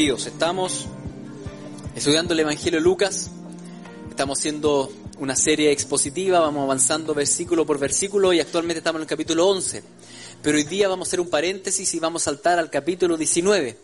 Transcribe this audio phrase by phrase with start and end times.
[0.00, 0.86] Estamos
[1.94, 3.30] estudiando el Evangelio de Lucas,
[4.08, 9.08] estamos haciendo una serie expositiva, vamos avanzando versículo por versículo y actualmente estamos en el
[9.08, 9.82] capítulo 11.
[10.42, 13.76] Pero hoy día vamos a hacer un paréntesis y vamos a saltar al capítulo 19,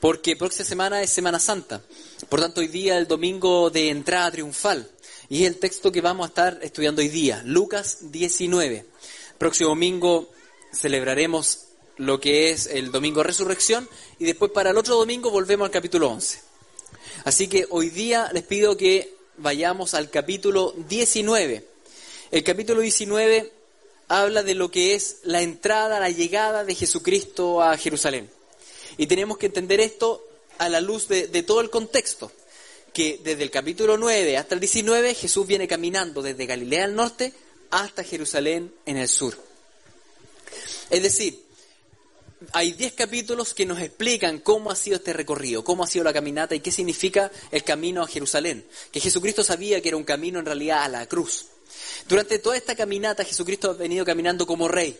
[0.00, 1.80] porque próxima semana es Semana Santa.
[2.28, 4.90] Por tanto, hoy día es el domingo de entrada triunfal
[5.28, 8.86] y es el texto que vamos a estar estudiando hoy día, Lucas 19.
[9.38, 10.30] Próximo domingo
[10.72, 13.88] celebraremos lo que es el domingo resurrección
[14.18, 16.40] y después para el otro domingo volvemos al capítulo 11.
[17.24, 21.64] Así que hoy día les pido que vayamos al capítulo 19.
[22.30, 23.52] El capítulo 19
[24.08, 28.30] habla de lo que es la entrada, la llegada de Jesucristo a Jerusalén.
[28.96, 30.26] Y tenemos que entender esto
[30.58, 32.32] a la luz de, de todo el contexto,
[32.92, 37.32] que desde el capítulo 9 hasta el 19 Jesús viene caminando desde Galilea al norte
[37.70, 39.36] hasta Jerusalén en el sur.
[40.90, 41.40] Es decir,
[42.52, 46.12] hay 10 capítulos que nos explican cómo ha sido este recorrido, cómo ha sido la
[46.12, 48.64] caminata y qué significa el camino a Jerusalén.
[48.90, 51.46] Que Jesucristo sabía que era un camino en realidad a la cruz.
[52.08, 54.98] Durante toda esta caminata Jesucristo ha venido caminando como rey.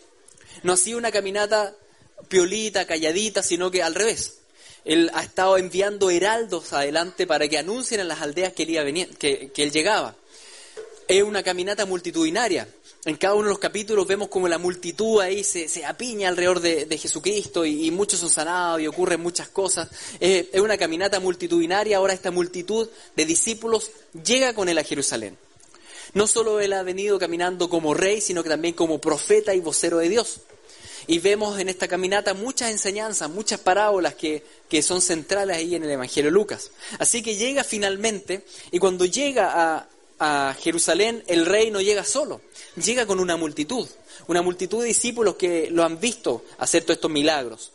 [0.63, 1.75] No ha sido una caminata
[2.29, 4.37] piolita, calladita, sino que al revés.
[4.85, 8.83] Él ha estado enviando heraldos adelante para que anuncien en las aldeas que él, iba
[8.83, 10.15] venir, que él llegaba.
[11.11, 12.65] Es una caminata multitudinaria.
[13.03, 16.61] En cada uno de los capítulos vemos como la multitud ahí se, se apiña alrededor
[16.61, 19.89] de, de Jesucristo y, muchos son sanados y ocurren muchas cosas.
[20.21, 21.97] Es una caminata multitudinaria.
[21.97, 23.91] Ahora esta multitud de discípulos
[24.23, 25.37] llega con él a Jerusalén.
[26.13, 29.97] No solo él ha venido caminando como rey, sino que también como profeta y vocero
[29.97, 30.39] de Dios.
[31.07, 35.83] Y vemos en esta caminata muchas enseñanzas, muchas parábolas que, que son centrales ahí en
[35.83, 36.71] el Evangelio de Lucas.
[36.99, 39.89] Así que llega finalmente, y cuando llega a,
[40.23, 42.41] a Jerusalén, el rey no llega solo,
[42.75, 43.89] llega con una multitud,
[44.27, 47.71] una multitud de discípulos que lo han visto hacer todos estos milagros.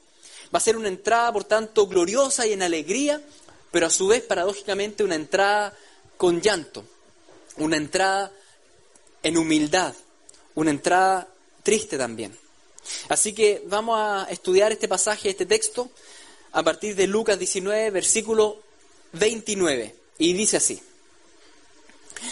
[0.55, 3.21] Va a ser una entrada, por tanto, gloriosa y en alegría,
[3.73, 5.77] pero a su vez, paradójicamente, una entrada
[6.17, 6.85] con llanto,
[7.57, 8.31] una entrada
[9.25, 9.93] en humildad,
[10.55, 11.27] una entrada
[11.65, 12.39] triste también.
[13.09, 15.91] Así que vamos a estudiar este pasaje, este texto,
[16.53, 18.63] a partir de Lucas 19, versículo
[19.15, 20.81] 29, y dice así.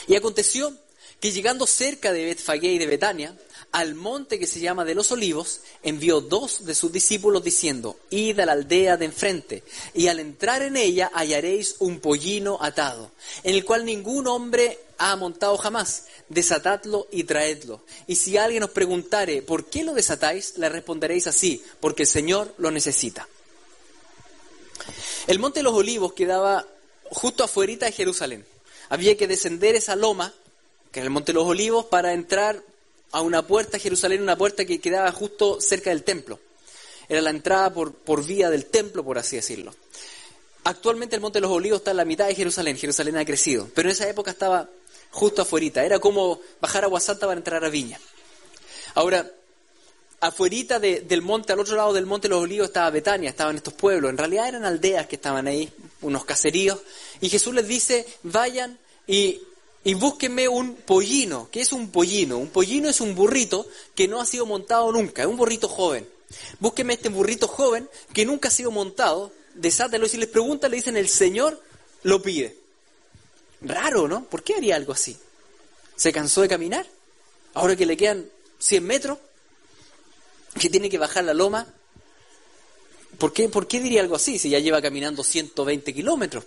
[0.07, 0.73] Y aconteció
[1.21, 3.35] que llegando cerca de Betfagé y de Betania,
[3.73, 8.39] al monte que se llama de los olivos, envió dos de sus discípulos diciendo, id
[8.39, 9.65] a la aldea de enfrente,
[9.95, 13.11] y al entrar en ella hallaréis un pollino atado,
[13.43, 17.83] en el cual ningún hombre ha montado jamás, desatadlo y traedlo.
[18.07, 20.57] Y si alguien os preguntare, ¿por qué lo desatáis?
[20.57, 23.27] Le responderéis así, porque el Señor lo necesita.
[25.27, 26.65] El monte de los olivos quedaba
[27.11, 28.54] justo afuera de Jerusalén
[28.89, 30.33] había que descender esa loma,
[30.93, 32.63] que es el Monte de los Olivos, para entrar
[33.13, 36.39] a una puerta a Jerusalén, una puerta que quedaba justo cerca del templo.
[37.09, 39.75] Era la entrada por, por vía del templo, por así decirlo.
[40.65, 43.69] Actualmente el Monte de los Olivos está en la mitad de Jerusalén, Jerusalén ha crecido,
[43.75, 44.69] pero en esa época estaba
[45.11, 48.01] justo afuera, era como bajar a Guasanta para entrar a Viña.
[48.95, 49.31] Ahora,
[50.21, 53.57] afuerita de, del monte, al otro lado del monte de los olivos estaba Betania, estaban
[53.57, 54.11] estos pueblos.
[54.11, 55.71] En realidad eran aldeas que estaban ahí,
[56.01, 56.81] unos caseríos.
[57.25, 59.41] Y Jesús les dice, vayan y,
[59.83, 61.49] y búsquenme un pollino.
[61.51, 62.37] ¿Qué es un pollino?
[62.37, 66.07] Un pollino es un burrito que no ha sido montado nunca, es un burrito joven.
[66.61, 70.05] Búsquenme este burrito joven que nunca ha sido montado, desátelo.
[70.05, 71.63] Y si les preguntan, le dicen, el Señor
[72.03, 72.59] lo pide.
[73.63, 74.27] Raro, ¿no?
[74.27, 75.17] ¿Por qué haría algo así?
[75.97, 76.87] ¿Se cansó de caminar?
[77.55, 78.29] Ahora que le quedan
[78.59, 79.17] 100 metros,
[80.61, 81.67] que tiene que bajar la loma.
[83.17, 86.45] ¿Por qué, ¿Por qué diría algo así si ya lleva caminando 120 kilómetros,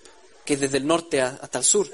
[0.48, 1.88] que es desde el norte hasta el sur?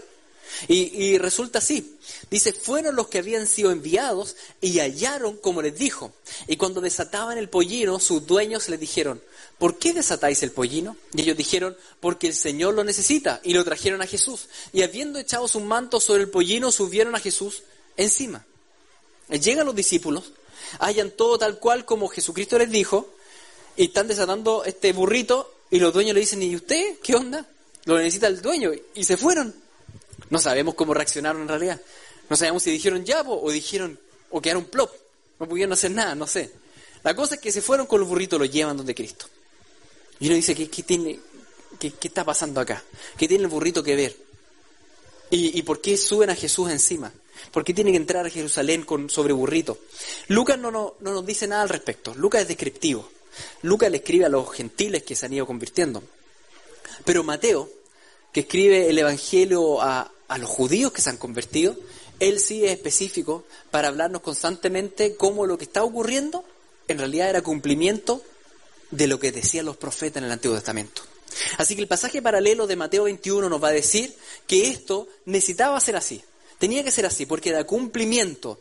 [0.68, 1.98] Y, y, resulta así.
[2.30, 6.14] Dice, fueron los que habían sido enviados y hallaron como les dijo.
[6.48, 9.22] Y cuando desataban el pollino, sus dueños les dijeron,
[9.58, 10.96] ¿por qué desatáis el pollino?
[11.14, 13.42] Y ellos dijeron, porque el Señor lo necesita.
[13.44, 14.48] Y lo trajeron a Jesús.
[14.72, 17.64] Y habiendo echado su manto sobre el pollino, subieron a Jesús
[17.98, 18.46] encima.
[19.30, 20.34] Llegan los discípulos
[20.80, 23.10] hallan todo tal cual como Jesucristo les dijo,
[23.76, 27.48] y están desatando este burrito y los dueños le dicen, ¿y usted qué onda?
[27.86, 29.54] Lo necesita el dueño y se fueron.
[30.30, 31.82] No sabemos cómo reaccionaron en realidad.
[32.30, 34.00] No sabemos si dijeron ya o dijeron
[34.30, 34.92] o quedaron plop.
[35.40, 36.52] No pudieron hacer nada, no sé.
[37.04, 39.28] La cosa es que se fueron con los burritos, los llevan donde Cristo.
[40.20, 41.20] Y uno dice, ¿qué, tiene,
[41.80, 42.82] qué, está pasando acá?
[43.18, 44.16] ¿Qué tiene el burrito que ver?
[45.30, 47.12] ¿Y, por qué suben a Jesús encima?
[47.52, 49.80] ¿Por qué tiene que entrar a Jerusalén con, sobre burrito?
[50.28, 52.14] Lucas no, no, no nos dice nada al respecto.
[52.16, 53.10] Lucas es descriptivo.
[53.64, 56.04] Lucas le escribe a los gentiles que se han ido convirtiendo.
[57.06, 57.69] Pero Mateo,
[58.31, 61.75] que escribe el Evangelio a, los judíos que se han convertido,
[62.19, 66.44] él sí es específico para hablarnos constantemente cómo lo que está ocurriendo
[66.88, 68.24] en realidad era cumplimiento
[68.90, 71.04] de lo que decían los profetas en el Antiguo Testamento.
[71.57, 74.16] Así que el pasaje paralelo de Mateo 21 nos va a decir
[74.48, 76.24] que esto necesitaba ser así.
[76.57, 78.60] Tenía que ser así porque era cumplimiento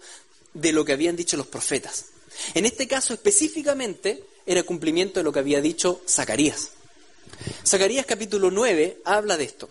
[0.54, 2.06] de lo que habían dicho los profetas.
[2.54, 6.70] En este caso específicamente era cumplimiento de lo que había dicho Zacarías.
[7.66, 9.68] Zacarías capítulo 9 habla de esto.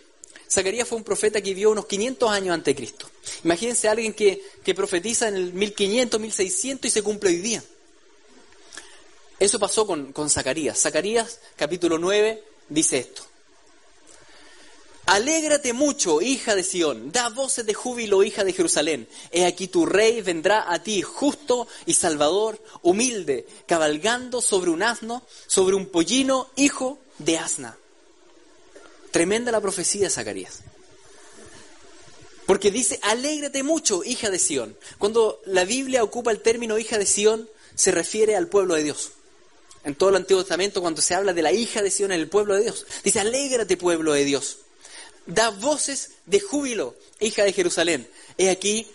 [0.49, 3.09] Zacarías fue un profeta que vivió unos 500 años antes de Cristo.
[3.43, 7.63] Imagínense alguien que, que profetiza en el 1500, 1600 y se cumple hoy día.
[9.39, 10.79] Eso pasó con, con Zacarías.
[10.79, 13.30] Zacarías capítulo 9 dice esto.
[15.05, 19.07] Alégrate mucho, hija de Sión, da voces de júbilo, hija de Jerusalén.
[19.31, 25.23] He aquí tu rey vendrá a ti, justo y salvador, humilde, cabalgando sobre un asno,
[25.47, 27.77] sobre un pollino, hijo de asna.
[29.11, 30.59] Tremenda la profecía de Zacarías.
[32.45, 34.77] Porque dice, alégrate mucho, hija de Sión.
[34.97, 39.11] Cuando la Biblia ocupa el término hija de Sión, se refiere al pueblo de Dios.
[39.83, 42.55] En todo el Antiguo Testamento, cuando se habla de la hija de Sión el pueblo
[42.55, 44.59] de Dios, dice, alégrate, pueblo de Dios.
[45.33, 48.09] Da voces de júbilo, hija de Jerusalén.
[48.37, 48.87] He aquí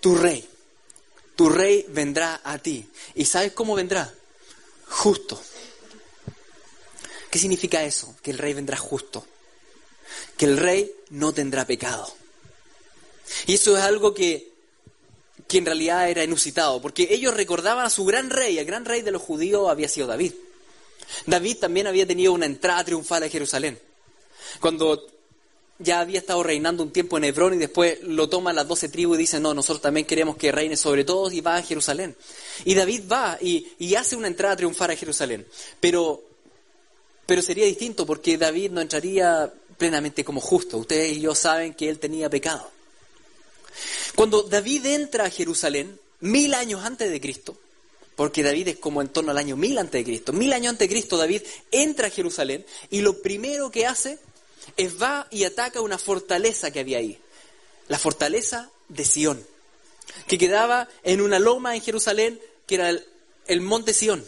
[0.00, 0.48] tu rey.
[1.34, 2.88] Tu rey vendrá a ti.
[3.14, 4.12] ¿Y sabes cómo vendrá?
[4.88, 5.40] Justo.
[7.30, 8.14] ¿Qué significa eso?
[8.22, 9.26] Que el rey vendrá justo
[10.36, 12.12] que el rey no tendrá pecado.
[13.46, 14.52] Y eso es algo que,
[15.48, 19.02] que en realidad era inusitado, porque ellos recordaban a su gran rey, el gran rey
[19.02, 20.32] de los judíos había sido David.
[21.26, 23.80] David también había tenido una entrada triunfal a Jerusalén.
[24.60, 25.06] Cuando
[25.78, 29.16] ya había estado reinando un tiempo en Hebrón y después lo toman las doce tribus
[29.16, 32.16] y dicen, no, nosotros también queremos que reine sobre todos y va a Jerusalén.
[32.64, 35.46] Y David va y, y hace una entrada triunfal a Jerusalén.
[35.80, 36.22] Pero,
[37.26, 40.78] pero sería distinto porque David no entraría plenamente como justo.
[40.78, 42.70] Ustedes y yo saben que él tenía pecado.
[44.14, 47.58] Cuando David entra a Jerusalén, mil años antes de Cristo,
[48.14, 50.88] porque David es como en torno al año mil antes de Cristo, mil años antes
[50.88, 54.18] de Cristo David entra a Jerusalén y lo primero que hace
[54.76, 57.18] es va y ataca una fortaleza que había ahí,
[57.88, 59.46] la fortaleza de Sión,
[60.26, 62.90] que quedaba en una loma en Jerusalén que era
[63.46, 64.24] el, monte Sión.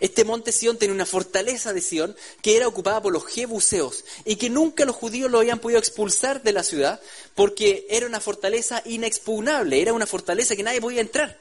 [0.00, 4.36] Este monte Sión tenía una fortaleza de Sión que era ocupada por los jebuseos y
[4.36, 7.00] que nunca los judíos lo habían podido expulsar de la ciudad
[7.34, 11.38] porque era una fortaleza inexpugnable, era una fortaleza que nadie podía entrar.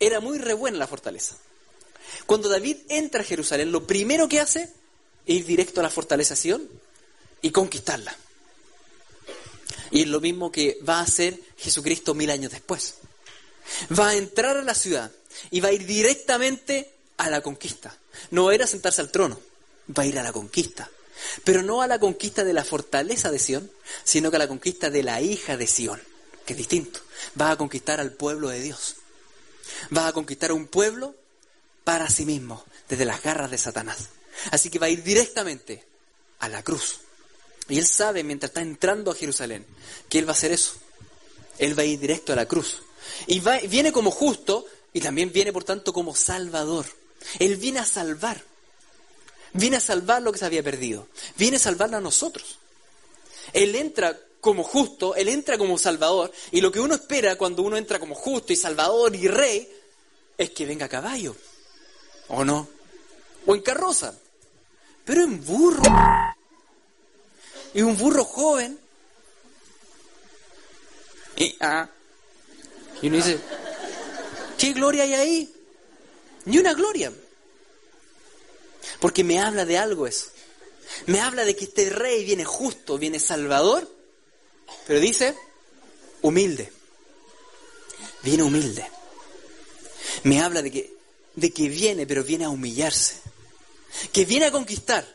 [0.00, 1.36] Era muy re buena la fortaleza.
[2.26, 4.64] Cuando David entra a Jerusalén, lo primero que hace
[5.24, 6.68] es ir directo a la fortaleza Sión
[7.44, 8.16] y conquistarla.
[9.90, 12.94] Y es lo mismo que va a hacer Jesucristo mil años después.
[13.96, 15.12] Va a entrar a la ciudad
[15.50, 17.94] y va a ir directamente a la conquista.
[18.30, 19.38] No era sentarse al trono,
[19.96, 20.90] va a ir a la conquista.
[21.44, 23.70] Pero no a la conquista de la fortaleza de Sión,
[24.04, 26.02] sino que a la conquista de la hija de Sión,
[26.46, 27.00] que es distinto.
[27.38, 28.96] Va a conquistar al pueblo de Dios.
[29.94, 31.14] Va a conquistar a un pueblo
[31.84, 34.08] para sí mismo, desde las garras de Satanás.
[34.50, 35.84] Así que va a ir directamente
[36.38, 37.03] a la cruz.
[37.68, 39.64] Y él sabe, mientras está entrando a Jerusalén,
[40.08, 40.74] que él va a hacer eso.
[41.58, 42.82] Él va a ir directo a la cruz.
[43.26, 46.86] Y viene como justo y también viene, por tanto, como salvador.
[47.38, 48.42] Él viene a salvar.
[49.52, 51.08] Viene a salvar lo que se había perdido.
[51.36, 52.58] Viene a salvarlo a nosotros.
[53.52, 56.30] Él entra como justo, Él entra como salvador.
[56.50, 59.68] Y lo que uno espera cuando uno entra como justo y salvador y rey
[60.36, 61.34] es que venga a caballo.
[62.28, 62.68] ¿O no?
[63.46, 64.14] O en carroza.
[65.04, 65.82] Pero en burro.
[67.74, 68.78] Y un burro joven.
[71.36, 71.90] Y, ah,
[73.02, 73.38] y uno dice,
[74.56, 75.54] ¿qué gloria hay ahí?
[76.44, 77.12] Ni una gloria.
[79.00, 80.28] Porque me habla de algo eso.
[81.06, 83.90] Me habla de que este rey viene justo, viene salvador,
[84.86, 85.36] pero dice
[86.22, 86.72] humilde.
[88.22, 88.86] Viene humilde.
[90.22, 90.96] Me habla de que,
[91.34, 93.16] de que viene, pero viene a humillarse.
[94.12, 95.06] Que viene a conquistar,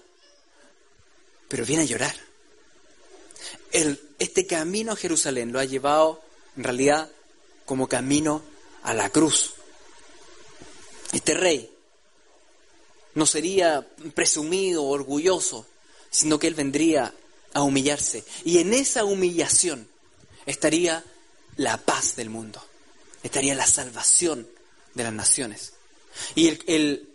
[1.48, 2.28] pero viene a llorar.
[3.72, 6.22] El, este camino a Jerusalén lo ha llevado
[6.58, 7.10] en realidad
[7.66, 8.42] como camino
[8.84, 9.54] a la cruz.
[11.14, 11.72] Este rey
[13.16, 15.66] no sería presumido, orgulloso,
[16.10, 17.14] sino que Él vendría
[17.54, 18.24] a humillarse.
[18.46, 19.88] Y en esa humillación
[20.46, 21.04] estaría
[21.58, 22.64] la paz del mundo,
[23.24, 24.48] estaría la salvación
[24.94, 25.74] de las naciones.
[26.36, 27.08] Y el,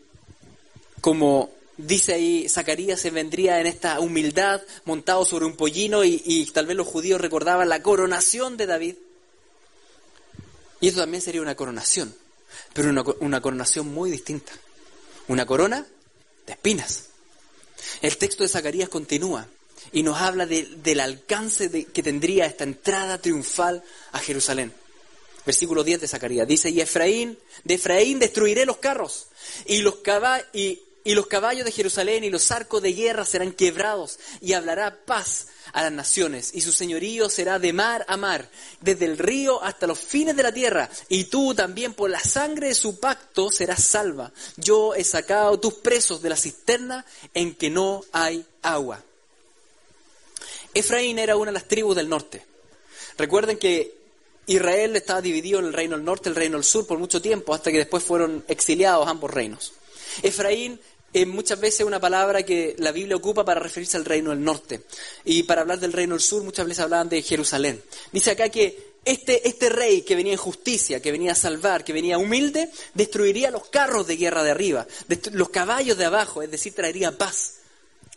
[1.01, 6.66] como dice ahí Zacarías, se vendría en esta humildad montado sobre un pollino y, tal
[6.66, 8.97] vez los judíos recordaban la coronación de David.
[10.81, 12.14] Y eso también sería una coronación,
[12.73, 14.52] pero una, una coronación muy distinta.
[15.28, 15.87] Una corona
[16.47, 17.04] de espinas.
[18.02, 19.49] El texto de Zacarías continúa
[19.93, 24.73] y nos habla del alcance que tendría esta entrada triunfal a Jerusalén.
[25.47, 29.26] Versículo 10 de Zacarías dice, y Efraín, de Efraín destruiré los carros
[29.66, 29.97] y los,
[30.54, 35.05] y, y los caballos de Jerusalén y los arcos de guerra serán quebrados y hablará
[35.05, 38.49] paz a las naciones y su señorío será de mar a mar,
[38.81, 42.69] desde el río hasta los fines de la tierra y tú también por la sangre
[42.69, 44.33] de su pacto serás salva.
[44.57, 49.03] Yo he sacado tus presos de la cisterna en que no hay agua.
[50.73, 52.45] Efraín era una de las tribus del norte.
[53.17, 53.95] Recuerden que
[54.47, 57.23] Israel estaba dividido en el reino del norte y el reino del sur por mucho
[57.23, 59.73] tiempo, hasta que después fueron exiliados ambos reinos.
[60.23, 60.81] Efraín
[61.14, 64.83] es muchas veces una palabra que la Biblia ocupa para referirse al reino del norte.
[65.25, 67.80] Y para hablar del reino del sur muchas veces hablaban de Jerusalén.
[68.11, 71.92] Dice acá que este, este rey que venía en justicia, que venía a salvar, que
[71.92, 74.88] venía humilde, destruiría los carros de guerra de arriba,
[75.33, 77.59] los caballos de abajo, es decir, traería paz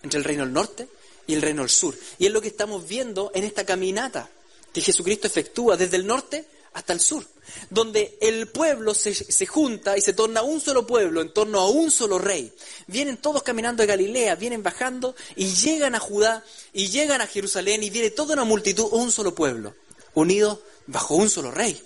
[0.01, 0.87] entre el reino del norte
[1.27, 1.95] y el reino del sur.
[2.17, 4.27] Y es lo que estamos viendo en esta caminata
[4.73, 6.45] que Jesucristo efectúa desde el norte
[6.77, 7.25] hasta el sur,
[7.71, 11.67] donde el pueblo se, se, junta y se torna un solo pueblo en torno a
[11.67, 12.53] un solo rey.
[12.85, 17.81] Vienen todos caminando de Galilea, vienen bajando y llegan a Judá y llegan a Jerusalén
[17.81, 19.73] y viene toda una multitud, un solo pueblo,
[20.13, 21.83] unido bajo un solo rey.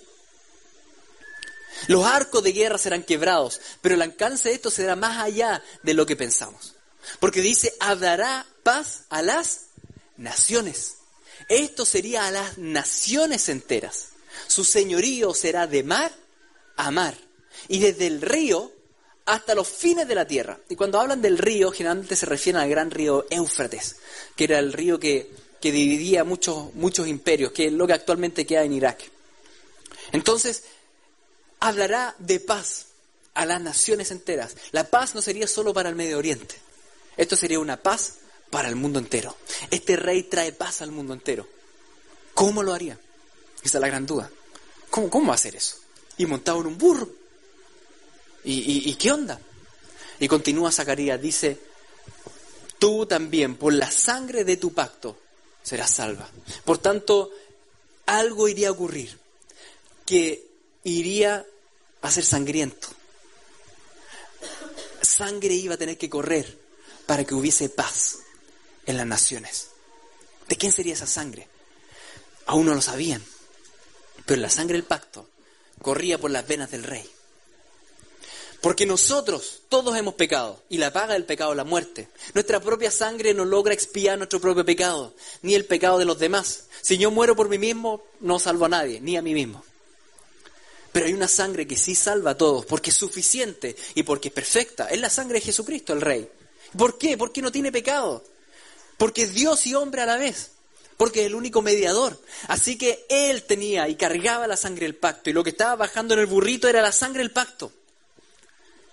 [1.86, 5.94] Los arcos de guerra serán quebrados, pero el alcance de esto será más allá de
[5.94, 6.74] lo que pensamos.
[7.18, 9.68] Porque dice, hablará paz a las
[10.18, 10.96] naciones.
[11.48, 14.11] Esto sería a las naciones enteras.
[14.46, 16.12] Su señorío será de mar
[16.76, 17.16] a mar
[17.68, 18.72] y desde el río
[19.24, 20.58] hasta los fines de la tierra.
[20.68, 23.96] Y cuando hablan del río, generalmente se refieren al gran río Éufrates,
[24.36, 25.30] que era el río que,
[25.60, 29.02] que dividía muchos, muchos imperios, que es lo que actualmente queda en Irak.
[30.12, 30.64] Entonces,
[31.60, 32.86] hablará de paz
[33.34, 34.56] a las naciones enteras.
[34.72, 36.56] La paz no sería solo para el Medio Oriente.
[37.16, 38.16] Esto sería una paz
[38.50, 39.36] para el mundo entero.
[39.70, 41.46] Este rey trae paz al mundo entero.
[42.34, 42.98] ¿Cómo lo haría?
[43.62, 44.30] Esa es la gran duda.
[44.90, 45.76] ¿Cómo, cómo hacer eso?
[46.18, 47.08] Y montado en un burro.
[48.44, 49.40] ¿Y, y qué onda?
[50.18, 51.58] Y continúa Zacarías, dice,
[52.78, 55.18] tú también por la sangre de tu pacto
[55.62, 56.28] serás salva.
[56.64, 57.30] Por tanto,
[58.06, 59.18] algo iría a ocurrir
[60.04, 60.46] que
[60.84, 61.46] iría
[62.02, 62.88] a ser sangriento.
[65.00, 66.58] Sangre iba a tener que correr
[67.06, 68.18] para que hubiese paz
[68.86, 69.68] en las naciones.
[70.48, 71.48] ¿De quién sería esa sangre?
[72.46, 73.24] Aún no lo sabían.
[74.26, 75.28] Pero la sangre del pacto
[75.80, 77.08] corría por las venas del rey.
[78.60, 82.08] Porque nosotros todos hemos pecado y la paga del pecado es la muerte.
[82.32, 86.66] Nuestra propia sangre no logra expiar nuestro propio pecado, ni el pecado de los demás.
[86.80, 89.64] Si yo muero por mí mismo, no salvo a nadie, ni a mí mismo.
[90.92, 94.34] Pero hay una sangre que sí salva a todos, porque es suficiente y porque es
[94.34, 94.86] perfecta.
[94.88, 96.30] Es la sangre de Jesucristo, el Rey.
[96.76, 97.18] ¿Por qué?
[97.18, 98.22] Porque no tiene pecado.
[98.96, 100.51] Porque es Dios y hombre a la vez
[101.02, 102.16] porque es el único mediador.
[102.46, 106.14] Así que él tenía y cargaba la sangre del pacto, y lo que estaba bajando
[106.14, 107.72] en el burrito era la sangre del pacto,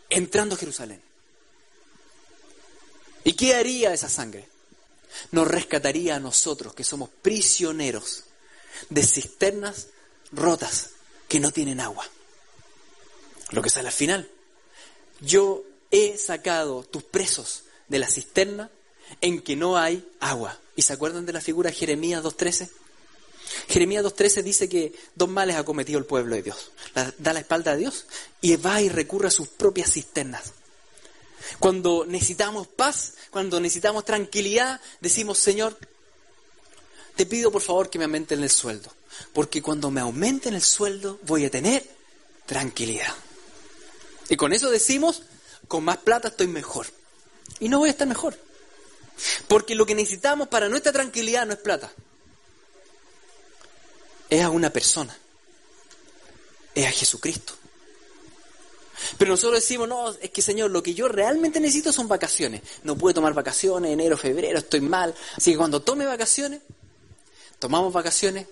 [0.09, 1.03] entrando a Jerusalén.
[3.23, 4.49] ¿Y qué haría esa sangre?
[5.29, 8.23] Nos rescataría a nosotros, que somos prisioneros
[8.89, 9.89] de cisternas
[10.31, 10.93] rotas
[11.27, 12.07] que no tienen agua.
[13.51, 14.27] Lo que sale al final.
[15.21, 18.71] Yo he sacado tus presos de la cisterna
[19.21, 20.57] en que no hay agua.
[20.79, 22.69] ¿Y se acuerdan de la figura Jeremías 2.13?
[23.67, 26.71] Jeremías 2.13 dice que dos males ha cometido el pueblo de Dios.
[27.17, 28.05] da la espalda a Dios
[28.39, 30.53] y va y recurre a sus propias cisternas.
[31.59, 35.77] Cuando necesitamos paz, cuando necesitamos tranquilidad, decimos, Señor,
[37.17, 38.89] te pido por favor que me aumenten el sueldo.
[39.33, 41.85] Porque cuando me aumenten el sueldo voy a tener
[42.45, 43.13] tranquilidad.
[44.29, 45.23] Y con eso decimos,
[45.67, 46.87] con más plata estoy mejor.
[47.59, 48.47] Y no voy a estar mejor.
[49.47, 51.91] Porque lo que necesitamos para nuestra tranquilidad no es plata.
[54.29, 55.17] Es a una persona.
[56.75, 57.53] Es a Jesucristo.
[59.17, 62.61] Pero nosotros decimos, no, es que Señor, lo que yo realmente necesito son vacaciones.
[62.83, 65.15] No puedo tomar vacaciones, enero, febrero, estoy mal.
[65.35, 66.61] Así que cuando tome vacaciones,
[67.59, 68.47] tomamos vacaciones,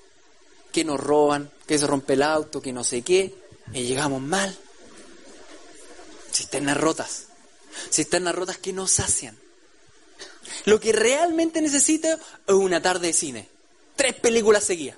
[0.71, 3.36] que nos roban, que se rompe el auto, que no sé qué,
[3.74, 4.55] y llegamos mal.
[6.31, 7.25] Cisternas rotas.
[7.91, 9.38] cisternas rotas que no sacian.
[10.66, 13.50] Lo que realmente necesita es una tarde de cine,
[13.96, 14.98] tres películas seguidas.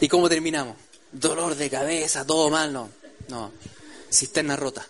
[0.00, 0.76] ¿Y cómo terminamos?
[1.12, 2.90] Dolor de cabeza, todo mal, no.
[3.28, 3.50] No,
[4.10, 4.86] cisterna rota.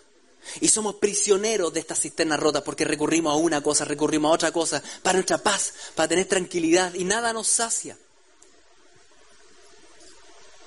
[0.61, 4.51] Y somos prisioneros de estas cisternas rotas porque recurrimos a una cosa, recurrimos a otra
[4.51, 7.97] cosa, para nuestra paz, para tener tranquilidad y nada nos sacia.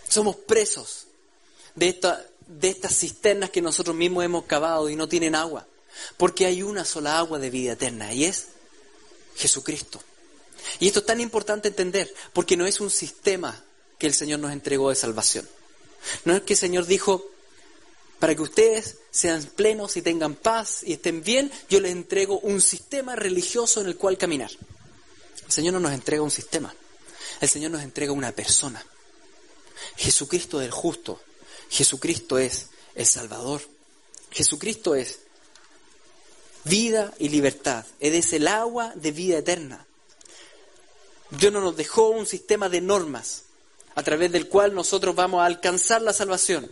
[0.08, 1.06] Somos presos
[1.74, 5.66] de, esta, de estas cisternas que nosotros mismos hemos cavado y no tienen agua.
[6.16, 8.48] Porque hay una sola agua de vida eterna y es
[9.36, 10.00] Jesucristo.
[10.78, 13.64] Y esto es tan importante entender porque no es un sistema
[13.98, 15.48] que el Señor nos entregó de salvación.
[16.24, 17.30] No es que el Señor dijo,
[18.18, 22.60] para que ustedes sean plenos y tengan paz y estén bien, yo les entrego un
[22.60, 24.50] sistema religioso en el cual caminar.
[25.46, 26.72] El Señor no nos entrega un sistema,
[27.40, 28.84] el Señor nos entrega una persona.
[29.96, 31.20] Jesucristo es el justo,
[31.70, 33.62] Jesucristo es el Salvador,
[34.30, 35.20] Jesucristo es
[36.64, 39.86] vida y libertad, es el agua de vida eterna.
[41.30, 43.44] Dios no nos dejó un sistema de normas
[43.94, 46.70] a través del cual nosotros vamos a alcanzar la salvación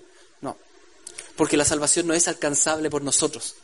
[1.38, 3.54] porque la salvación no es alcanzable por nosotros.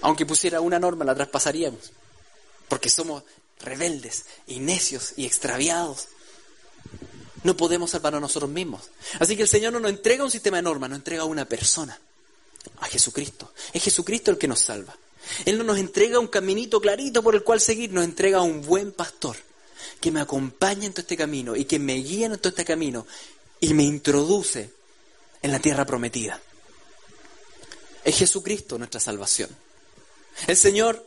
[0.00, 1.92] Aunque pusiera una norma, la traspasaríamos,
[2.68, 3.24] porque somos
[3.58, 6.06] rebeldes y necios y extraviados.
[7.42, 8.90] No podemos salvar a nosotros mismos.
[9.18, 11.44] Así que el Señor no nos entrega un sistema de normas, nos entrega a una
[11.44, 11.98] persona,
[12.80, 13.52] a Jesucristo.
[13.72, 14.96] Es Jesucristo el que nos salva.
[15.44, 18.92] Él no nos entrega un caminito clarito por el cual seguir, nos entrega un buen
[18.92, 19.36] pastor
[20.00, 23.06] que me acompaña en todo este camino y que me guía en todo este camino
[23.60, 24.70] y me introduce
[25.42, 26.40] en la tierra prometida.
[28.04, 29.50] Es Jesucristo nuestra salvación.
[30.46, 31.04] El Señor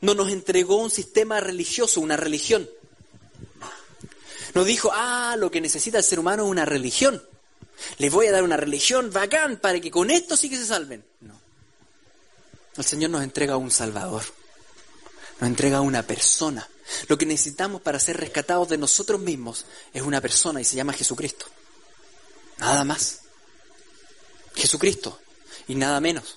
[0.00, 2.68] no nos entregó un sistema religioso, una religión.
[4.54, 7.22] Nos dijo, ah, lo que necesita el ser humano es una religión.
[7.98, 11.04] Les voy a dar una religión bacán para que con esto sí que se salven.
[11.20, 11.40] No.
[12.76, 14.22] El Señor nos entrega un Salvador.
[15.40, 16.68] Nos entrega una persona.
[17.08, 20.92] Lo que necesitamos para ser rescatados de nosotros mismos es una persona y se llama
[20.92, 21.46] Jesucristo.
[22.58, 23.20] Nada más.
[24.54, 25.18] Jesucristo
[25.68, 26.36] y nada menos.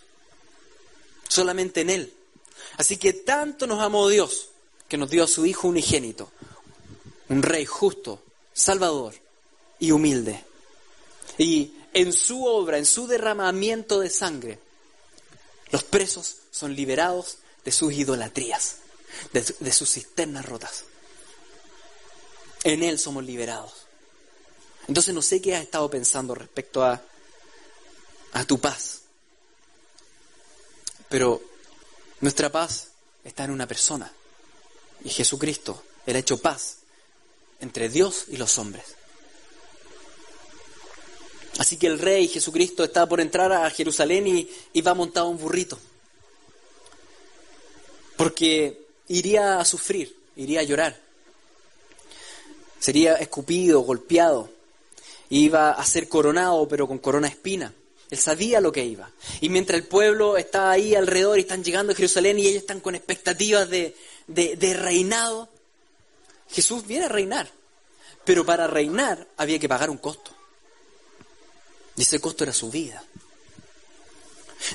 [1.27, 2.13] Solamente en Él.
[2.77, 4.49] Así que tanto nos amó Dios
[4.87, 6.31] que nos dio a su Hijo unigénito,
[7.29, 8.21] un Rey justo,
[8.53, 9.15] Salvador
[9.79, 10.43] y humilde.
[11.37, 14.59] Y en su obra, en su derramamiento de sangre,
[15.71, 18.77] los presos son liberados de sus idolatrías,
[19.33, 20.85] de, de sus cisternas rotas.
[22.63, 23.73] En Él somos liberados.
[24.87, 27.01] Entonces no sé qué has estado pensando respecto a
[28.35, 29.01] a tu paz.
[31.09, 31.41] Pero
[32.19, 32.89] nuestra paz
[33.23, 34.11] está en una persona.
[35.03, 36.77] Y Jesucristo, Él ha hecho paz
[37.61, 38.83] entre Dios y los hombres.
[41.57, 45.37] Así que el rey Jesucristo está por entrar a Jerusalén y, y va montado un
[45.37, 45.79] burrito.
[48.17, 50.99] Porque iría a sufrir, iría a llorar.
[52.79, 54.49] Sería escupido, golpeado.
[55.29, 57.73] Iba a ser coronado, pero con corona espina.
[58.11, 59.09] Él sabía lo que iba.
[59.41, 62.79] Y mientras el pueblo está ahí alrededor y están llegando a Jerusalén y ellos están
[62.79, 63.95] con expectativas de,
[64.27, 65.49] de, reinado,
[66.51, 67.49] Jesús viene a reinar.
[68.23, 70.34] Pero para reinar había que pagar un costo.
[71.95, 73.03] Y ese costo era su vida.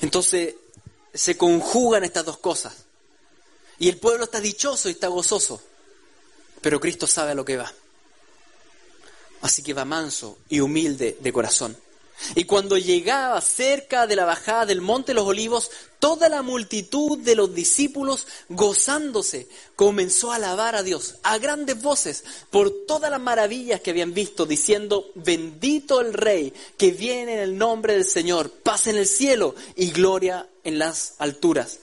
[0.01, 0.55] Entonces
[1.13, 2.75] se conjugan estas dos cosas.
[3.79, 5.63] Y el pueblo está dichoso y está gozoso.
[6.61, 7.73] Pero Cristo sabe a lo que va.
[9.43, 11.77] Así que va manso y humilde de corazón.
[12.35, 17.19] Y cuando llegaba cerca de la bajada del monte de los olivos, toda la multitud
[17.19, 23.21] de los discípulos, gozándose, comenzó a alabar a Dios a grandes voces por todas las
[23.21, 28.51] maravillas que habían visto, diciendo, bendito el Rey que viene en el nombre del Señor,
[28.51, 31.79] paz en el cielo y gloria en las alturas.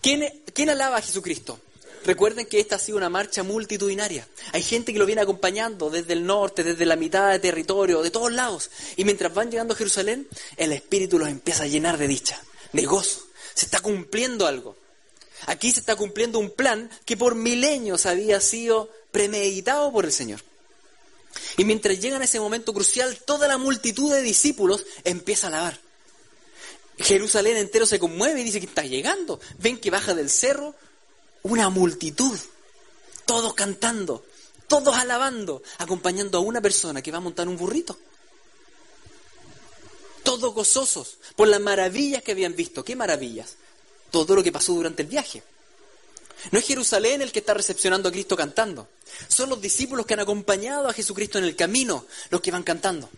[0.00, 1.58] ¿Quién, quién alaba a Jesucristo?
[2.04, 4.26] Recuerden que esta ha sido una marcha multitudinaria.
[4.52, 8.10] Hay gente que lo viene acompañando desde el norte, desde la mitad de territorio, de
[8.10, 8.70] todos lados.
[8.96, 12.86] Y mientras van llegando a Jerusalén, el Espíritu los empieza a llenar de dicha, de
[12.86, 13.26] gozo.
[13.54, 14.76] Se está cumpliendo algo.
[15.46, 20.40] Aquí se está cumpliendo un plan que por milenios había sido premeditado por el Señor.
[21.56, 25.78] Y mientras llegan a ese momento crucial, toda la multitud de discípulos empieza a alabar.
[26.98, 29.40] Jerusalén entero se conmueve y dice que está llegando.
[29.58, 30.74] Ven que baja del cerro
[31.42, 32.38] una multitud,
[33.24, 34.24] todos cantando,
[34.66, 37.98] todos alabando, acompañando a una persona que va a montar un burrito.
[40.22, 42.84] Todos gozosos por las maravillas que habían visto.
[42.84, 43.56] ¿Qué maravillas?
[44.10, 45.42] Todo lo que pasó durante el viaje.
[46.50, 48.88] No es Jerusalén el que está recepcionando a Cristo cantando.
[49.28, 53.08] Son los discípulos que han acompañado a Jesucristo en el camino los que van cantando.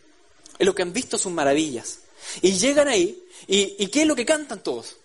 [0.58, 1.98] Es lo que han visto sus maravillas.
[2.40, 4.96] Y llegan ahí, y, ¿y qué es lo que cantan todos?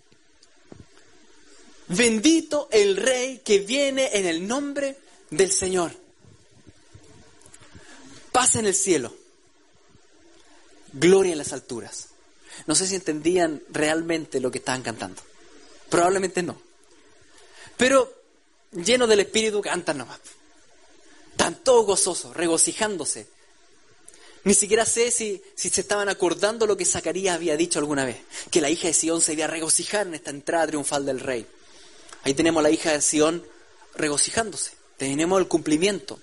[1.89, 4.97] Bendito el Rey que viene en el nombre
[5.29, 5.91] del Señor.
[8.31, 9.13] Paz en el cielo.
[10.93, 12.07] Gloria en las alturas.
[12.65, 15.21] No sé si entendían realmente lo que estaban cantando.
[15.89, 16.59] Probablemente no.
[17.77, 18.13] Pero
[18.71, 20.19] llenos del Espíritu cantan nomás.
[21.31, 23.27] Están todos gozosos, regocijándose.
[24.43, 28.17] Ni siquiera sé si, si se estaban acordando lo que Zacarías había dicho alguna vez,
[28.49, 31.45] que la hija de Sión se iba a regocijar en esta entrada triunfal del rey.
[32.23, 33.45] Ahí tenemos la hija de Sión
[33.95, 36.19] regocijándose, tenemos el cumplimiento.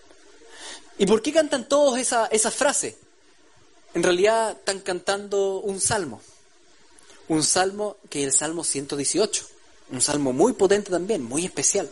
[0.98, 2.96] ¿Y por qué cantan todos esa, esa frase?
[3.94, 6.20] En realidad están cantando un salmo,
[7.28, 9.46] un salmo que es el Salmo 118,
[9.90, 11.90] un salmo muy potente también, muy especial.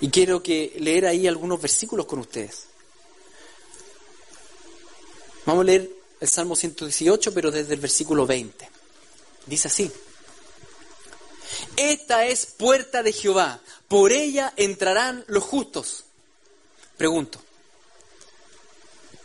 [0.00, 2.66] Y quiero que leer ahí algunos versículos con ustedes.
[5.44, 8.68] Vamos a leer el Salmo 118, pero desde el versículo 20.
[9.46, 9.90] Dice así.
[11.76, 16.04] Esta es puerta de Jehová, por ella entrarán los justos.
[16.96, 17.40] Pregunto,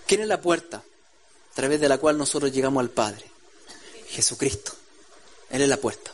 [0.06, 3.26] ¿quién es la puerta a través de la cual nosotros llegamos al Padre?
[4.08, 4.74] Jesucristo.
[5.50, 6.12] Él es la puerta.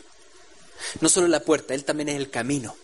[1.00, 2.76] No solo es la puerta, Él también es el camino.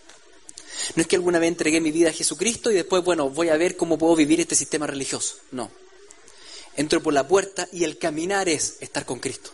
[0.95, 3.57] No es que alguna vez entregué mi vida a Jesucristo y después, bueno, voy a
[3.57, 5.35] ver cómo puedo vivir este sistema religioso.
[5.51, 5.69] No.
[6.75, 9.51] Entro por la puerta y el caminar es estar con Cristo.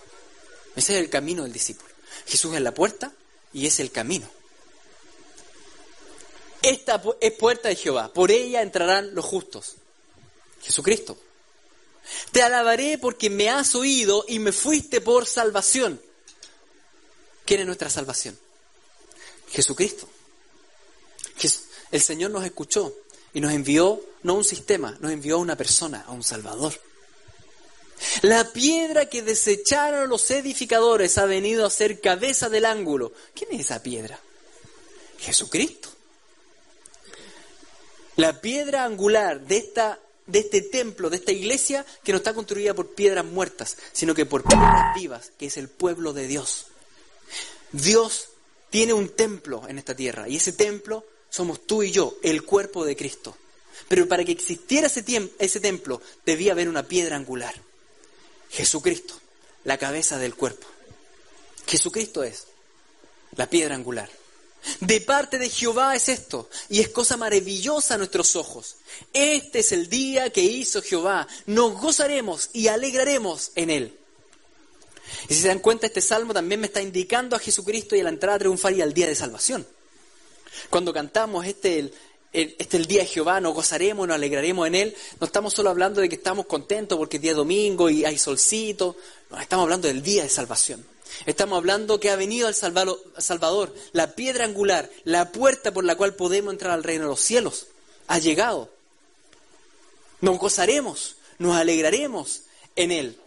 [0.76, 1.90] Ese es el camino del discípulo.
[2.28, 3.14] Jesús es la puerta
[3.54, 4.28] y es el camino.
[6.62, 9.76] Esta es puerta de Jehová, por ella entrarán los justos.
[10.62, 11.18] Jesucristo.
[12.32, 16.02] Te alabaré porque me has oído y me fuiste por salvación.
[17.46, 18.38] ¿Quién es nuestra salvación?
[19.50, 20.08] Jesucristo.
[21.92, 22.94] El Señor nos escuchó
[23.34, 26.74] y nos envió no un sistema, nos envió a una persona, a un Salvador.
[28.22, 33.12] La piedra que desecharon los edificadores ha venido a ser cabeza del ángulo.
[33.34, 34.20] ¿Quién es esa piedra?
[35.20, 35.90] Jesucristo.
[38.16, 42.74] La piedra angular de, esta, de este templo, de esta iglesia, que no está construida
[42.74, 46.68] por piedras muertas, sino que por piedras vivas, que es el pueblo de Dios.
[47.72, 48.30] Dios
[48.70, 52.86] tiene un templo en esta tierra y ese templo somos tú y yo, el cuerpo
[52.86, 53.38] de Cristo.
[53.88, 55.04] Pero para que existiera ese,
[55.38, 57.54] ese templo debía haber una piedra angular.
[58.50, 59.14] Jesucristo,
[59.64, 60.68] la cabeza del cuerpo.
[61.66, 62.48] Jesucristo es
[63.36, 64.10] la piedra angular.
[64.82, 68.76] De parte de Jehová es esto, y es cosa maravillosa a nuestros ojos.
[69.14, 71.28] Este es el día que hizo Jehová.
[71.46, 73.98] Nos gozaremos y alegraremos en él.
[75.30, 78.04] Y si se dan cuenta, este salmo también me está indicando a Jesucristo y a
[78.04, 79.66] la entrada triunfal y al día de salvación.
[80.70, 81.94] Cuando cantamos este el,
[82.34, 85.70] este es el día de Jehová, nos gozaremos, nos alegraremos en él, no estamos solo
[85.70, 88.96] hablando de que estamos contentos porque es día domingo y hay solcito,
[89.30, 90.86] no, estamos hablando del día de salvación.
[91.26, 96.16] Estamos hablando que ha venido el Salvador, la piedra angular, la puerta por la cual
[96.16, 97.68] podemos entrar al reino de los cielos.
[98.08, 98.70] Ha llegado.
[100.22, 102.44] Nos gozaremos, nos alegraremos
[102.76, 103.18] en Él.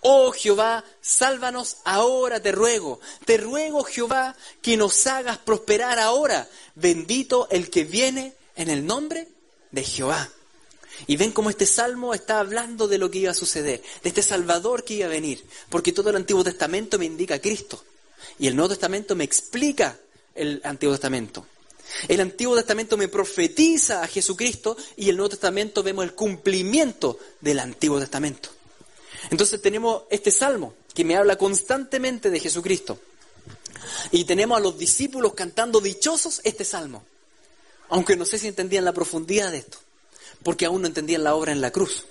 [0.00, 3.00] Oh Jehová, sálvanos ahora, te ruego.
[3.24, 6.48] Te ruego, Jehová, que nos hagas prosperar ahora.
[6.74, 9.28] Bendito el que viene en el nombre
[9.70, 10.30] de Jehová.
[11.06, 14.22] Y ven cómo este salmo está hablando de lo que iba a suceder, de este
[14.22, 17.84] Salvador que iba a venir, porque todo el Antiguo Testamento me indica a Cristo
[18.38, 19.98] y el Nuevo Testamento me explica
[20.34, 21.46] el Antiguo Testamento.
[22.06, 27.60] El Antiguo Testamento me profetiza a Jesucristo y el Nuevo Testamento vemos el cumplimiento del
[27.60, 28.50] Antiguo Testamento.
[29.30, 32.98] Entonces tenemos este salmo que me habla constantemente de Jesucristo.
[34.10, 37.04] Y tenemos a los discípulos cantando dichosos este salmo.
[37.88, 39.78] Aunque no sé si entendían la profundidad de esto,
[40.42, 42.04] porque aún no entendían la obra en la cruz.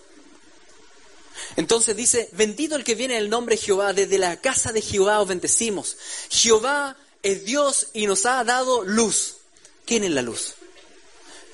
[1.55, 4.81] Entonces dice, bendito el que viene en el nombre de Jehová, desde la casa de
[4.81, 5.97] Jehová os bendecimos.
[6.29, 9.37] Jehová es Dios y nos ha dado luz.
[9.85, 10.55] ¿Quién es la luz?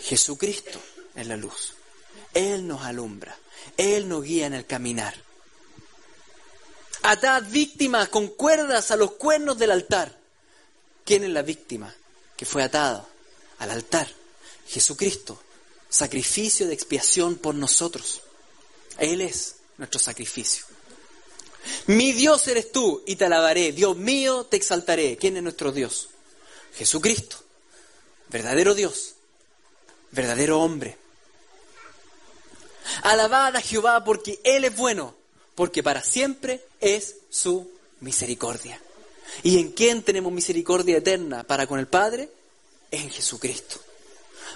[0.01, 0.79] Jesucristo
[1.15, 1.73] es la luz.
[2.33, 3.37] Él nos alumbra,
[3.77, 5.13] Él nos guía en el caminar.
[7.03, 10.17] Atad víctimas con cuerdas a los cuernos del altar.
[11.03, 11.93] ¿Quién es la víctima
[12.37, 13.05] que fue atada
[13.59, 14.07] al altar?
[14.67, 15.37] Jesucristo,
[15.89, 18.21] sacrificio de expiación por nosotros.
[18.97, 20.63] Él es nuestro sacrificio.
[21.87, 23.73] Mi Dios eres tú y te alabaré.
[23.73, 25.17] Dios mío, te exaltaré.
[25.17, 26.09] ¿Quién es nuestro Dios?
[26.73, 27.35] Jesucristo,
[28.29, 29.15] verdadero Dios,
[30.11, 30.97] verdadero hombre.
[33.01, 35.15] Alabad a Jehová porque Él es bueno
[35.55, 38.79] porque para siempre es su misericordia.
[39.41, 42.29] ¿Y en quién tenemos misericordia eterna para con el Padre?
[42.91, 43.79] En Jesucristo.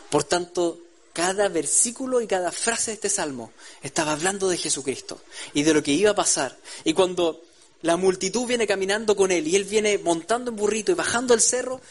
[0.09, 0.79] Por tanto,
[1.13, 5.19] cada versículo y cada frase de este salmo estaba hablando de Jesucristo
[5.53, 6.55] y de lo que iba a pasar.
[6.83, 7.41] Y cuando
[7.81, 11.41] la multitud viene caminando con él y él viene montando en burrito y bajando el
[11.41, 11.81] cerro,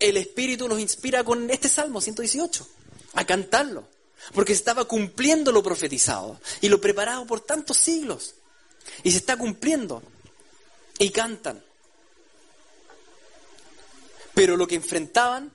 [0.00, 2.66] el Espíritu los inspira con este Salmo 118,
[3.14, 3.86] a cantarlo,
[4.32, 8.34] porque estaba cumpliendo lo profetizado y lo preparado por tantos siglos.
[9.02, 10.02] Y se está cumpliendo.
[10.98, 11.62] Y cantan.
[14.34, 15.52] Pero lo que enfrentaban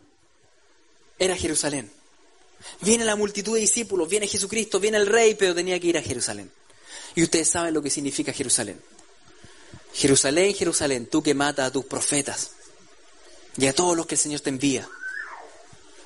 [1.17, 1.91] era Jerusalén.
[2.81, 6.01] Viene la multitud de discípulos, viene Jesucristo, viene el rey, pero tenía que ir a
[6.01, 6.51] Jerusalén.
[7.15, 8.81] Y ustedes saben lo que significa Jerusalén.
[9.93, 12.51] Jerusalén, Jerusalén, tú que matas a tus profetas
[13.57, 14.87] y a todos los que el Señor te envía,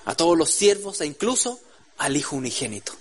[0.05, 1.59] a todos los siervos e incluso
[1.97, 2.93] al Hijo unigénito.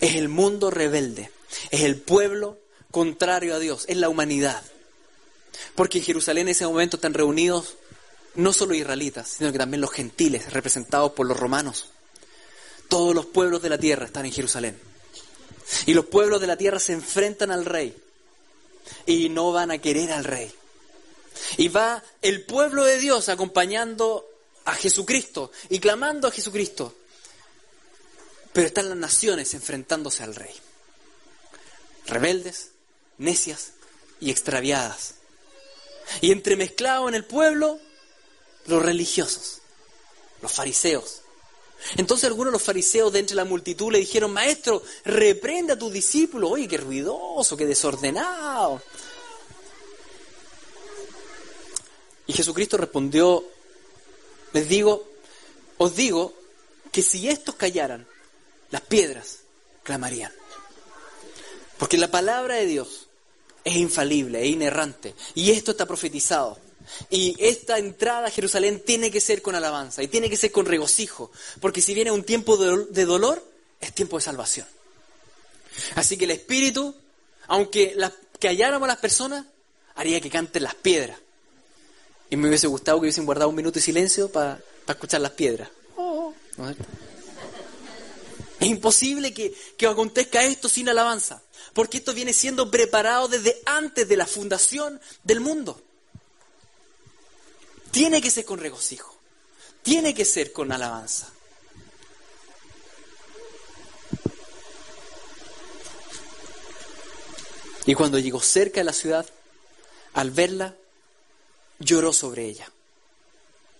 [0.00, 1.30] Es el mundo rebelde,
[1.70, 2.58] es el pueblo
[2.90, 4.62] contrario a Dios, es la humanidad.
[5.74, 7.76] Porque en Jerusalén en ese momento están reunidos
[8.34, 11.86] no solo israelitas, sino que también los gentiles, representados por los romanos.
[12.88, 14.78] Todos los pueblos de la tierra están en Jerusalén.
[15.86, 17.94] Y los pueblos de la tierra se enfrentan al rey
[19.06, 20.52] y no van a querer al rey.
[21.56, 24.26] Y va el pueblo de Dios acompañando
[24.64, 26.94] a Jesucristo y clamando a Jesucristo.
[28.52, 30.54] Pero están las naciones enfrentándose al rey.
[32.06, 32.70] Rebeldes,
[33.18, 33.72] necias
[34.20, 35.14] y extraviadas.
[36.20, 37.78] Y entremezclado en el pueblo,
[38.66, 39.60] los religiosos,
[40.40, 41.22] los fariseos.
[41.96, 45.92] Entonces algunos de los fariseos de entre la multitud le dijeron, maestro, reprende a tus
[45.92, 46.50] discípulos.
[46.52, 48.82] Oye, qué ruidoso, qué desordenado.
[52.26, 53.44] Y Jesucristo respondió,
[54.52, 55.08] les digo,
[55.78, 56.34] os digo
[56.92, 58.06] que si estos callaran,
[58.70, 59.38] las piedras
[59.82, 60.32] clamarían.
[61.78, 63.07] Porque la palabra de Dios
[63.64, 65.14] es infalible, es inerrante.
[65.34, 66.58] Y esto está profetizado.
[67.10, 70.66] Y esta entrada a Jerusalén tiene que ser con alabanza y tiene que ser con
[70.66, 71.30] regocijo.
[71.60, 73.44] Porque si viene un tiempo de dolor,
[73.80, 74.66] es tiempo de salvación.
[75.94, 76.94] Así que el Espíritu,
[77.46, 77.96] aunque
[78.38, 79.44] que halláramos las personas,
[79.94, 81.18] haría que canten las piedras.
[82.30, 85.68] Y me hubiese gustado que hubiesen guardado un minuto de silencio para escuchar las piedras.
[88.60, 91.42] Es imposible que, que acontezca esto sin alabanza,
[91.72, 95.80] porque esto viene siendo preparado desde antes de la fundación del mundo.
[97.90, 99.16] Tiene que ser con regocijo,
[99.82, 101.32] tiene que ser con alabanza.
[107.86, 109.26] Y cuando llegó cerca de la ciudad,
[110.12, 110.76] al verla,
[111.78, 112.70] lloró sobre ella.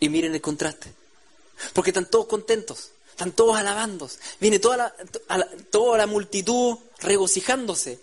[0.01, 0.95] Y miren el contraste,
[1.75, 2.93] porque están todos contentos.
[3.18, 4.09] Están todos alabando.
[4.38, 7.98] Viene toda la, toda la multitud regocijándose.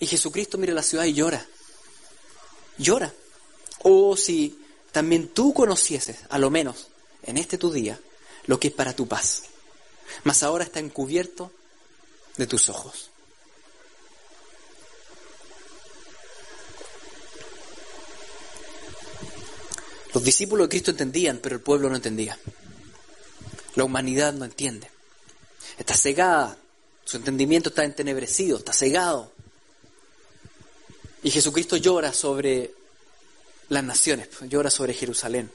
[0.00, 1.46] Y Jesucristo mira la ciudad y llora.
[2.76, 3.14] Llora.
[3.84, 4.58] Oh, si
[4.90, 6.88] también tú conocieses, a lo menos
[7.22, 8.00] en este tu día,
[8.46, 9.44] lo que es para tu paz.
[10.24, 11.52] Mas ahora está encubierto
[12.36, 13.10] de tus ojos.
[20.12, 22.36] Los discípulos de Cristo entendían, pero el pueblo no entendía.
[23.76, 24.90] La humanidad no entiende.
[25.78, 26.56] Está cegada.
[27.04, 29.32] Su entendimiento está entenebrecido, está cegado.
[31.22, 32.74] Y Jesucristo llora sobre
[33.68, 35.50] las naciones, llora sobre Jerusalén.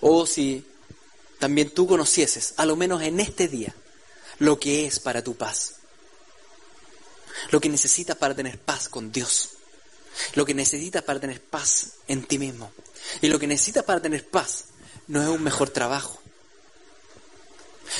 [0.00, 0.64] O si
[1.38, 3.74] también tú conocieses, a lo menos en este día,
[4.38, 5.74] lo que es para tu paz.
[7.50, 9.50] Lo que necesitas para tener paz con Dios.
[10.34, 12.72] Lo que necesitas para tener paz en ti mismo.
[13.20, 14.66] Y lo que necesitas para tener paz
[15.08, 16.21] no es un mejor trabajo.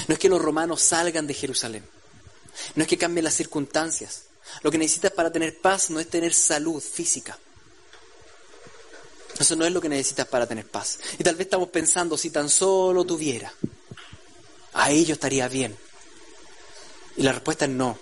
[0.09, 1.85] No es que los romanos salgan de Jerusalén.
[2.75, 4.25] No es que cambien las circunstancias.
[4.63, 7.39] Lo que necesitas para tener paz no es tener salud física.
[9.39, 10.99] Eso no es lo que necesitas para tener paz.
[11.19, 13.53] Y tal vez estamos pensando, si tan solo tuviera,
[14.75, 15.77] ahí yo estaría bien.
[17.17, 17.99] Y la respuesta es no.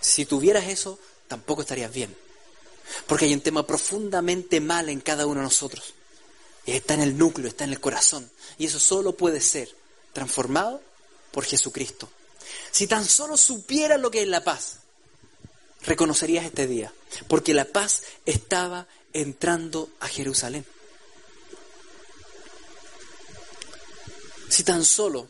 [0.00, 2.16] Si tuvieras eso, tampoco estarías bien.
[3.06, 5.94] Porque hay un tema profundamente mal en cada uno de nosotros.
[6.64, 8.30] Está en el núcleo, está en el corazón.
[8.56, 9.68] Y eso solo puede ser
[10.12, 10.80] transformado
[11.30, 12.08] por Jesucristo.
[12.70, 14.78] Si tan solo supieras lo que es la paz,
[15.82, 16.92] reconocerías este día,
[17.28, 20.64] porque la paz estaba entrando a Jerusalén.
[24.48, 25.28] Si tan solo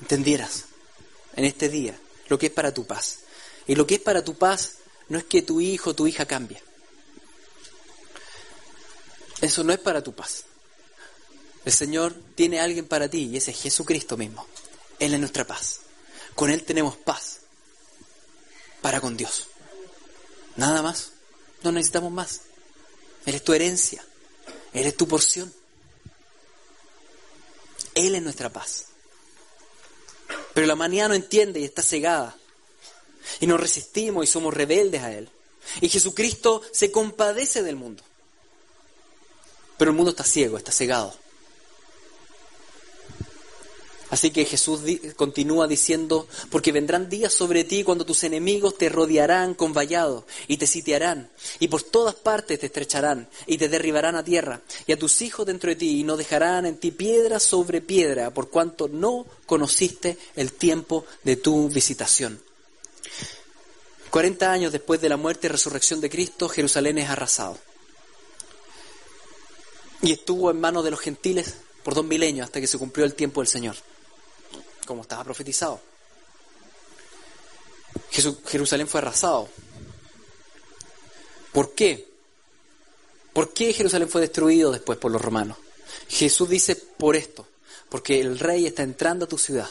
[0.00, 0.64] entendieras
[1.36, 3.20] en este día lo que es para tu paz.
[3.66, 6.26] Y lo que es para tu paz no es que tu hijo o tu hija
[6.26, 6.62] cambie.
[9.40, 10.44] Eso no es para tu paz.
[11.70, 14.44] El Señor tiene a alguien para ti y ese es Jesucristo mismo.
[14.98, 15.82] Él es nuestra paz.
[16.34, 17.42] Con Él tenemos paz
[18.82, 19.46] para con Dios.
[20.56, 21.12] Nada más.
[21.62, 22.40] No necesitamos más.
[23.24, 24.04] Él es tu herencia.
[24.72, 25.54] Él es tu porción.
[27.94, 28.86] Él es nuestra paz.
[30.52, 32.36] Pero la humanidad no entiende y está cegada.
[33.38, 35.30] Y nos resistimos y somos rebeldes a Él.
[35.80, 38.02] Y Jesucristo se compadece del mundo.
[39.78, 41.19] Pero el mundo está ciego, está cegado.
[44.10, 44.80] Así que Jesús
[45.14, 50.56] continúa diciendo, porque vendrán días sobre ti cuando tus enemigos te rodearán con vallado y
[50.56, 54.98] te sitiarán y por todas partes te estrecharán y te derribarán a tierra y a
[54.98, 58.88] tus hijos dentro de ti y no dejarán en ti piedra sobre piedra por cuanto
[58.88, 62.42] no conociste el tiempo de tu visitación.
[64.10, 67.56] Cuarenta años después de la muerte y resurrección de Cristo, Jerusalén es arrasado.
[70.02, 73.14] Y estuvo en manos de los gentiles por dos milenios hasta que se cumplió el
[73.14, 73.76] tiempo del Señor
[74.86, 75.80] como estaba profetizado.
[78.10, 79.48] Jerusalén fue arrasado.
[81.52, 82.08] ¿Por qué?
[83.32, 85.56] ¿Por qué Jerusalén fue destruido después por los romanos?
[86.08, 87.46] Jesús dice por esto,
[87.88, 89.70] porque el rey está entrando a tu ciudad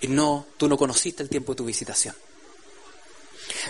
[0.00, 2.14] y no, tú no conociste el tiempo de tu visitación.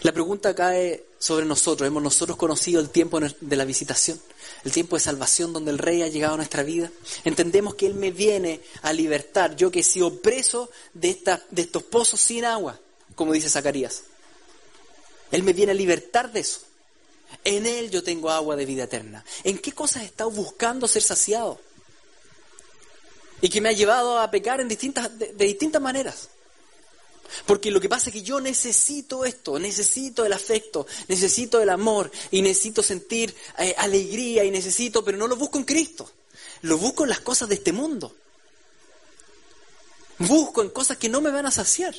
[0.02, 1.86] La pregunta cae sobre nosotros.
[1.86, 4.20] ¿Hemos nosotros conocido el tiempo de la visitación?
[4.64, 6.90] El tiempo de salvación donde el Rey ha llegado a nuestra vida.
[7.24, 9.56] Entendemos que Él me viene a libertar.
[9.56, 12.78] Yo que he sido preso de, esta, de estos pozos sin agua,
[13.14, 14.02] como dice Zacarías.
[15.30, 16.60] Él me viene a libertar de eso.
[17.42, 19.24] En Él yo tengo agua de vida eterna.
[19.44, 21.60] ¿En qué cosas he estado buscando ser saciado?
[23.40, 26.28] Y que me ha llevado a pecar en distintas, de distintas maneras.
[27.46, 32.10] Porque lo que pasa es que yo necesito esto, necesito el afecto, necesito el amor
[32.30, 36.10] y necesito sentir eh, alegría y necesito, pero no lo busco en Cristo,
[36.62, 38.14] lo busco en las cosas de este mundo.
[40.18, 41.94] Busco en cosas que no me van a saciar.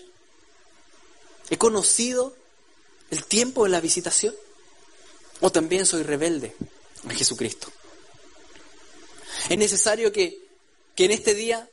[1.49, 2.35] He conocido
[3.11, 4.35] el tiempo de la visitación
[5.39, 6.55] o también soy rebelde
[7.07, 7.71] a Jesucristo.
[9.49, 10.45] Es necesario que,
[10.95, 11.69] que en este día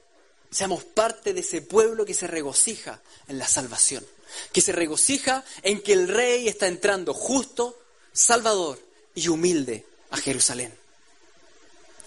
[0.54, 4.06] seamos parte de ese pueblo que se regocija en la salvación,
[4.52, 7.76] que se regocija en que el rey está entrando justo,
[8.12, 8.78] salvador
[9.16, 10.72] y humilde a Jerusalén.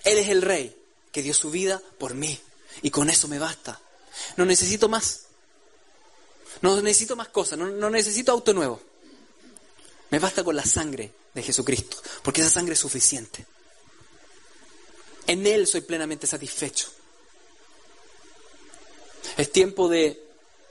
[0.06, 0.74] Él es el rey
[1.12, 2.40] que dio su vida por mí
[2.82, 3.82] y con eso me basta.
[4.38, 5.24] No necesito más.
[6.62, 8.82] No necesito más cosas, no, necesito auto nuevo.
[10.10, 13.46] Me basta con la sangre de Jesucristo, porque esa sangre es suficiente.
[15.28, 16.97] En Él soy plenamente satisfecho.
[19.38, 20.22] Es tiempo de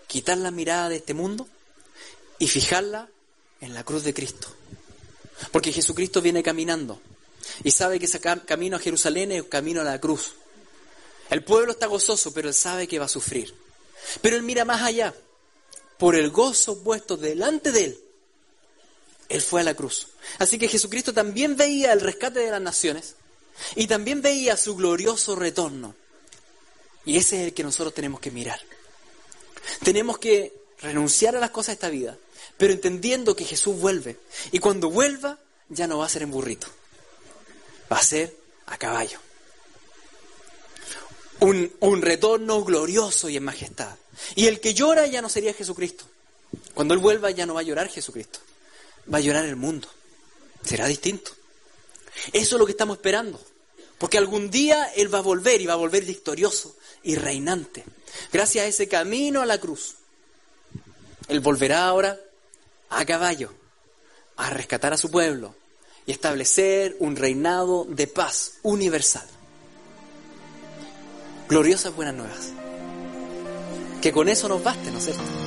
[0.07, 1.49] quitar la mirada de este mundo
[2.39, 3.09] y fijarla
[3.61, 4.49] en la cruz de Cristo.
[5.53, 7.01] Porque Jesucristo viene caminando
[7.63, 10.33] y sabe que ese camino a Jerusalén es camino a la cruz.
[11.31, 13.55] El pueblo está gozoso, pero él sabe que va a sufrir.
[14.21, 15.15] Pero él mira más allá.
[15.99, 18.01] Por el gozo puesto delante de él,
[19.29, 20.09] él fue a la cruz.
[20.39, 23.17] Así que Jesucristo también veía el rescate de las naciones
[23.75, 25.95] y también veía su glorioso retorno.
[27.07, 28.61] Y ese es el que nosotros tenemos que mirar.
[29.83, 32.19] Tenemos que renunciar a las cosas de esta vida,
[32.59, 34.19] pero entendiendo que Jesús vuelve.
[34.53, 35.39] Y cuando vuelva,
[35.69, 36.67] ya no va a ser en burrito,
[37.91, 39.19] va a ser a caballo.
[41.39, 43.95] Un, un, retorno glorioso y en majestad.
[44.35, 46.05] Y el que llora ya no sería Jesucristo.
[46.75, 48.41] Cuando Él vuelva ya no va a llorar Jesucristo,
[49.13, 49.89] va a llorar el mundo.
[50.65, 51.33] Será distinto.
[52.33, 53.39] Eso es lo que estamos esperando.
[53.99, 57.85] Porque algún día Él va a volver y va a volver victorioso y reinante.
[58.33, 59.95] Gracias a ese camino a la cruz.
[61.29, 62.19] Él volverá ahora
[62.91, 63.53] a caballo
[64.37, 65.55] a rescatar a su pueblo
[66.05, 69.27] y establecer un reinado de paz universal.
[71.49, 72.53] Gloriosas buenas nuevas.
[74.03, 75.46] Que con eso nos baste, ¿no es cierto?